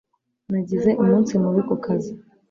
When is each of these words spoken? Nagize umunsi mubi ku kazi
Nagize 0.51 0.89
umunsi 1.01 1.31
mubi 1.43 1.61
ku 1.67 1.75
kazi 1.85 2.11